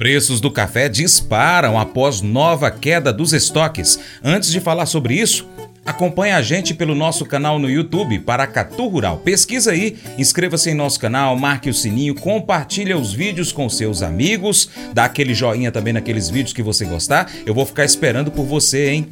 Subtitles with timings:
[0.00, 4.00] Preços do café disparam após nova queda dos estoques.
[4.24, 5.46] Antes de falar sobre isso,
[5.84, 9.18] acompanhe a gente pelo nosso canal no YouTube Paracatu Rural.
[9.18, 14.70] Pesquisa aí, inscreva-se em nosso canal, marque o sininho, compartilhe os vídeos com seus amigos,
[14.94, 17.30] dá aquele joinha também naqueles vídeos que você gostar.
[17.44, 19.06] Eu vou ficar esperando por você, hein?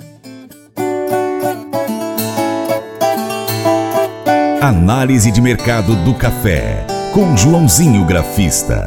[4.62, 8.86] Análise de mercado do café com Joãozinho Grafista.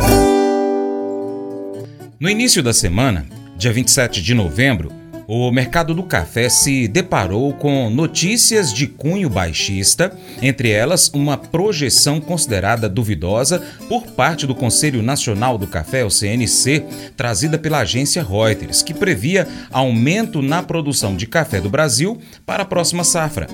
[2.21, 3.25] No início da semana,
[3.57, 4.91] dia 27 de novembro,
[5.27, 12.21] o mercado do café se deparou com notícias de cunho baixista, entre elas uma projeção
[12.21, 16.85] considerada duvidosa por parte do Conselho Nacional do Café, o CNC,
[17.17, 22.67] trazida pela agência Reuters, que previa aumento na produção de café do Brasil para a
[22.67, 23.48] próxima safra.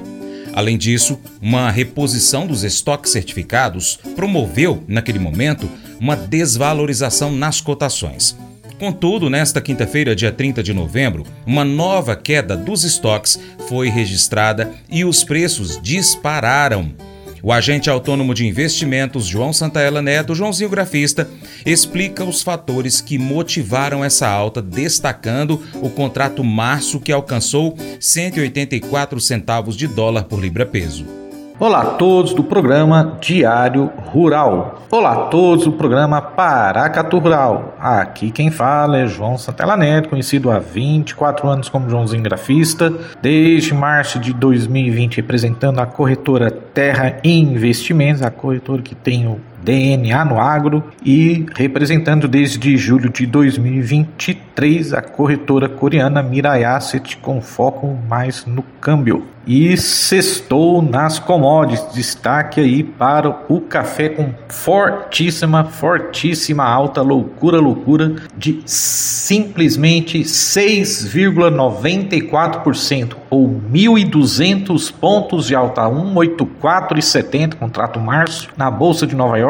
[0.51, 5.69] Além disso, uma reposição dos estoques certificados promoveu, naquele momento,
[6.01, 8.35] uma desvalorização nas cotações.
[8.79, 15.03] Contudo, nesta quinta-feira, dia 30 de novembro, uma nova queda dos estoques foi registrada e
[15.03, 16.93] os preços dispararam.
[17.41, 21.27] O agente autônomo de investimentos João Santaella Neto, Joãozinho Grafista,
[21.65, 29.75] explica os fatores que motivaram essa alta, destacando o contrato março que alcançou 184 centavos
[29.75, 31.26] de dólar por libra-peso.
[31.59, 34.83] Olá a todos do programa Diário Rural.
[34.91, 37.75] Olá a todos do programa Paracatu Rural.
[37.79, 43.73] Aqui quem fala é João Santella Neto, conhecido há 24 anos como Joãozinho Grafista, desde
[43.73, 50.39] março de 2020 representando a corretora Terra Investimentos, a corretora que tem o DNA no
[50.39, 58.45] agro e representando desde julho de 2023 a corretora coreana Mirai Asset com foco mais
[58.45, 59.23] no câmbio.
[59.47, 68.13] E sextou nas commodities, destaque aí para o café com fortíssima, fortíssima alta, loucura, loucura
[68.35, 79.37] de simplesmente 6,94% ou 1.200 pontos de alta, 184,70 contrato março na bolsa de Nova
[79.37, 79.46] York.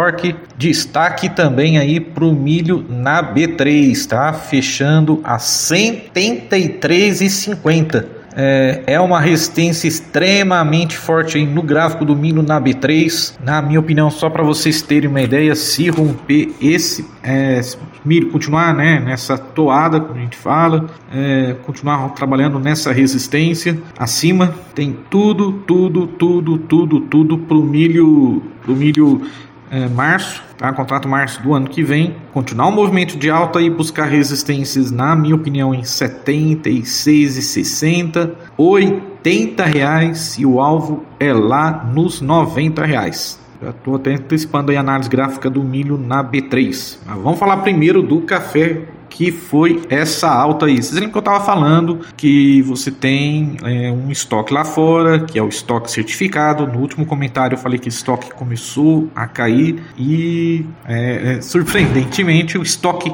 [0.57, 4.33] Destaque também aí para o milho na B3, tá?
[4.33, 13.33] Fechando a 173,50 é, é uma resistência extremamente forte no gráfico do milho na B3.
[13.43, 17.59] Na minha opinião, só para vocês terem uma ideia, se romper esse é,
[18.05, 24.53] milho, continuar né, nessa toada, como a gente fala, é, continuar trabalhando nessa resistência acima,
[24.75, 29.23] tem tudo, tudo, tudo, tudo, tudo para o milho, pro milho
[29.69, 30.73] é, março, tá?
[30.73, 35.15] contrato março do ano que vem, continuar o movimento de alta e buscar resistências, na
[35.15, 43.39] minha opinião, em 76,60, 80 reais e o alvo é lá nos 90 reais.
[43.61, 46.99] Já estou até antecipando a análise gráfica do milho na B3.
[47.05, 48.83] Mas vamos falar primeiro do café
[49.17, 50.75] que foi essa alta aí.
[50.75, 55.39] Vocês lembram que eu estava falando que você tem é, um estoque lá fora, que
[55.39, 56.67] é o estoque certificado.
[56.67, 62.61] No último comentário eu falei que estoque começou a cair e, é, é, surpreendentemente, o
[62.61, 63.11] estoque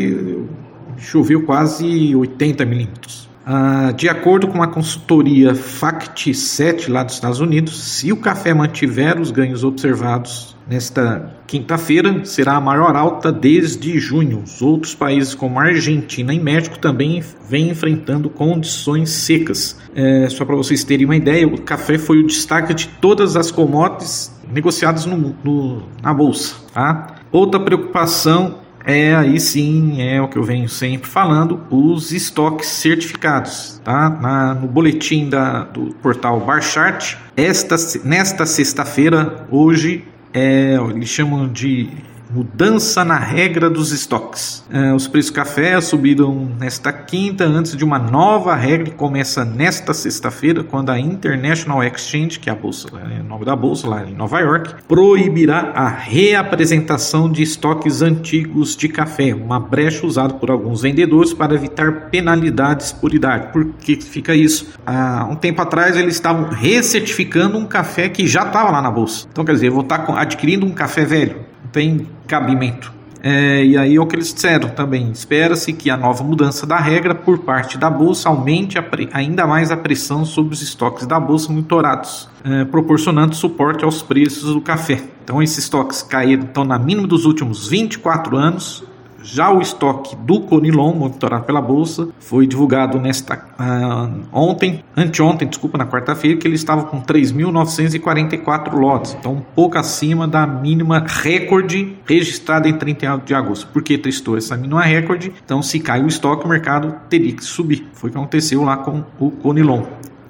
[0.99, 3.29] choveu quase 80 milímetros.
[3.47, 9.21] Ah, de acordo com a consultoria FactSet lá dos Estados Unidos, se o café mantiver
[9.21, 14.43] os ganhos observados nesta quinta-feira, será a maior alta desde junho.
[14.43, 19.79] Os outros países, como Argentina e México, também vêm enfrentando condições secas.
[19.95, 23.51] É, só para vocês terem uma ideia, o café foi o destaque de todas as
[23.51, 26.55] commodities negociadas no, no, na bolsa.
[26.73, 27.17] Tá?
[27.31, 33.81] Outra preocupação é aí sim, é o que eu venho sempre falando, os estoques certificados.
[33.83, 34.11] Tá?
[34.11, 41.89] Na, no boletim da, do portal Barchart, esta, nesta sexta-feira, hoje, é, eles chamam de
[42.35, 44.65] mudança na regra dos estoques.
[44.69, 49.45] É, os preços do café subiram nesta quinta antes de uma nova regra que começa
[49.45, 53.89] nesta sexta-feira, quando a International Exchange, que é a bolsa, é o nome da bolsa
[53.89, 60.35] lá em Nova York, proibirá a reapresentação de estoques antigos de café, uma brecha usada
[60.35, 63.53] por alguns vendedores para evitar penalidades por idade.
[63.53, 64.69] Por que fica isso?
[64.85, 69.29] Há um tempo atrás eles estavam recertificando um café que já estava lá na bolsa.
[69.31, 72.95] Então, quer dizer, eu vou estar adquirindo um café velho tem cabimento.
[73.21, 75.11] É, e aí é o que eles disseram também.
[75.11, 78.79] Espera-se que a nova mudança da regra por parte da Bolsa aumente
[79.13, 84.53] ainda mais a pressão sobre os estoques da Bolsa monitorados, é, proporcionando suporte aos preços
[84.53, 85.03] do café.
[85.25, 88.85] Então esses estoques caíram estão na mínima dos últimos 24 anos,
[89.25, 95.79] já o estoque do Conilon, monitorado pela Bolsa, foi divulgado nesta uh, ontem, anteontem, desculpa,
[95.79, 101.97] na quarta-feira, que ele estava com 3.944 lotes, então um pouco acima da mínima recorde
[102.05, 103.67] registrada em 31 de agosto.
[103.69, 105.33] Por que testou essa mínima recorde?
[105.45, 107.89] Então, se cai o estoque, o mercado teria que subir.
[107.95, 109.85] Foi o que aconteceu lá com o Conilon.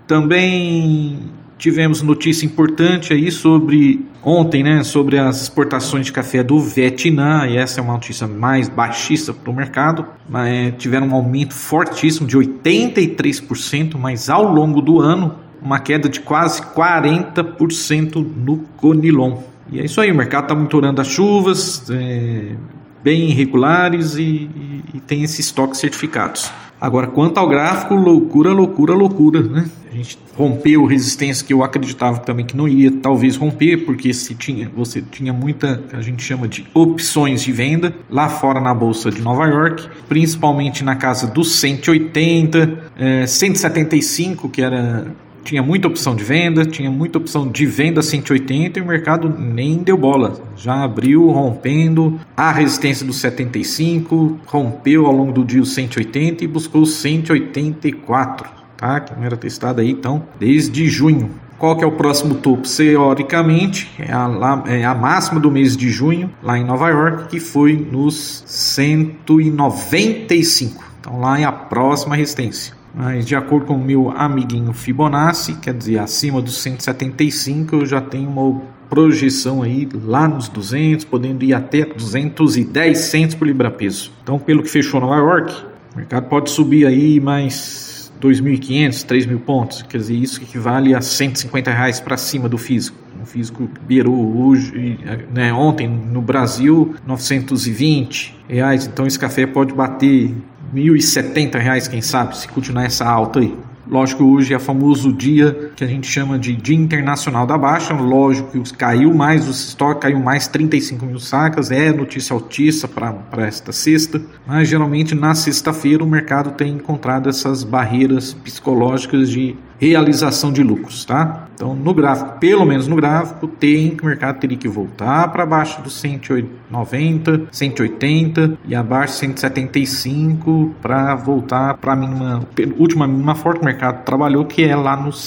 [0.06, 1.18] Também
[1.64, 7.56] tivemos notícia importante aí sobre ontem, né, sobre as exportações de café do Vietnã, e
[7.56, 12.26] essa é uma notícia mais baixista para o mercado, mas é, tiveram um aumento fortíssimo
[12.26, 19.38] de 83%, mas ao longo do ano uma queda de quase 40% no Conilon.
[19.72, 22.56] E é isso aí, o mercado está monitorando as chuvas, é,
[23.02, 26.52] bem irregulares e, e, e tem esses estoques certificados.
[26.84, 29.64] Agora, quanto ao gráfico, loucura, loucura, loucura, né?
[29.90, 34.34] A gente rompeu resistência que eu acreditava também que não ia talvez romper, porque se
[34.34, 39.10] tinha, você tinha muita, a gente chama de opções de venda lá fora na bolsa
[39.10, 45.06] de Nova York, principalmente na casa dos 180, é, 175, que era
[45.44, 49.76] tinha muita opção de venda, tinha muita opção de venda 180 e o mercado nem
[49.76, 50.40] deu bola.
[50.56, 56.48] Já abriu rompendo a resistência dos 75, rompeu ao longo do dia os 180 e
[56.48, 59.00] buscou 184, tá?
[59.00, 61.30] Que não era testado aí então desde junho.
[61.58, 62.66] Qual que é o próximo topo?
[62.68, 67.38] Teoricamente, é a, é a máxima do mês de junho, lá em Nova York, que
[67.38, 70.82] foi nos 195.
[71.00, 72.72] Então lá é a próxima resistência.
[72.94, 78.00] Mas de acordo com o meu amiguinho Fibonacci, quer dizer, acima dos 175, eu já
[78.00, 84.12] tenho uma projeção aí lá nos 200, podendo ir até 210 centos por libra peso.
[84.22, 85.52] Então, pelo que fechou Nova York,
[85.92, 89.82] o mercado pode subir aí mais 2.500, 3.000 pontos.
[89.82, 92.96] Quer dizer, isso equivale a 150 reais para cima do físico.
[93.20, 94.98] O físico beirou hoje,
[95.32, 98.86] né, ontem no Brasil, 920 reais.
[98.86, 100.34] Então, esse café pode bater
[100.74, 103.54] 1.070 reais, quem sabe, se continuar essa alta aí.
[103.86, 107.94] Lógico hoje é famoso dia que a gente chama de Dia Internacional da Baixa.
[107.94, 111.70] Lógico que caiu mais o estoque, caiu mais 35 mil sacas.
[111.70, 112.88] É notícia altíssima
[113.30, 114.20] para esta sexta.
[114.46, 121.04] Mas geralmente na sexta-feira o mercado tem encontrado essas barreiras psicológicas de realização de lucros,
[121.04, 121.48] tá?
[121.54, 125.46] Então, no gráfico, pelo menos no gráfico, tem que o mercado teria que voltar para
[125.46, 132.42] baixo dos 190, 180 e abaixo de 175 para voltar para a mínima,
[132.76, 135.20] última mínima forte que o mercado trabalhou, que é lá nos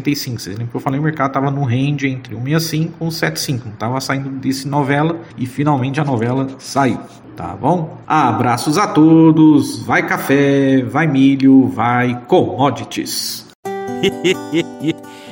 [0.00, 0.40] 165.
[0.40, 3.72] Vocês lembram que eu falei, o mercado estava no range entre 165 e 175, não
[3.74, 6.98] estava saindo desse novela e finalmente a novela saiu.
[7.36, 7.98] Tá bom?
[8.06, 13.46] Abraços a todos, vai café, vai milho, vai commodities.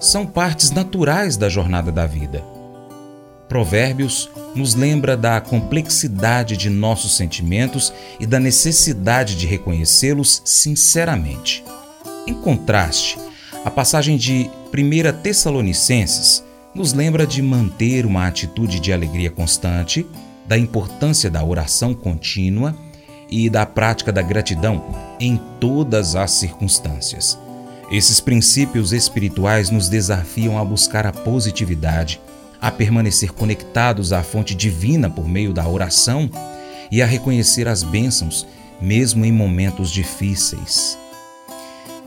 [0.00, 2.42] são partes naturais da jornada da vida.
[3.48, 11.64] Provérbios nos lembra da complexidade de nossos sentimentos e da necessidade de reconhecê-los sinceramente.
[12.26, 13.18] Em contraste,
[13.64, 16.44] a passagem de 1 Tessalonicenses
[16.74, 20.06] nos lembra de manter uma atitude de alegria constante,
[20.46, 22.76] da importância da oração contínua
[23.30, 24.84] e da prática da gratidão
[25.18, 27.38] em todas as circunstâncias.
[27.90, 32.20] Esses princípios espirituais nos desafiam a buscar a positividade,
[32.60, 36.30] a permanecer conectados à fonte divina por meio da oração
[36.90, 38.46] e a reconhecer as bênçãos,
[38.80, 40.98] mesmo em momentos difíceis.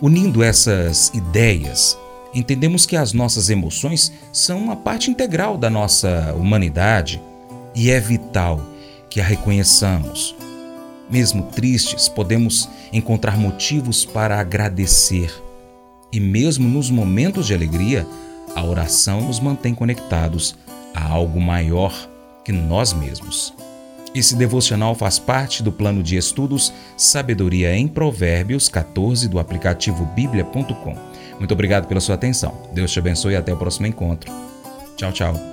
[0.01, 1.97] Unindo essas ideias,
[2.33, 7.21] entendemos que as nossas emoções são uma parte integral da nossa humanidade
[7.75, 8.61] e é vital
[9.09, 10.35] que a reconheçamos.
[11.13, 15.31] Mesmo tristes, podemos encontrar motivos para agradecer.
[16.11, 18.07] E mesmo nos momentos de alegria,
[18.55, 20.55] a oração nos mantém conectados
[20.91, 21.93] a algo maior
[22.43, 23.53] que nós mesmos.
[24.15, 30.97] Esse devocional faz parte do plano de estudos Sabedoria em Provérbios 14 do aplicativo bíblia.com.
[31.37, 32.57] Muito obrigado pela sua atenção.
[32.73, 34.31] Deus te abençoe e até o próximo encontro.
[34.97, 35.52] Tchau, tchau.